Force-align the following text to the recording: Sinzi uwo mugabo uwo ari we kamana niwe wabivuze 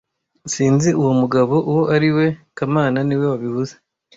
Sinzi 0.53 0.89
uwo 1.01 1.11
mugabo 1.21 1.55
uwo 1.69 1.83
ari 1.95 2.09
we 2.15 2.25
kamana 2.57 2.97
niwe 3.07 3.25
wabivuze 3.31 3.73